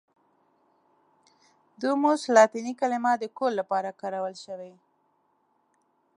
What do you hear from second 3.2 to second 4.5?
کور لپاره کارول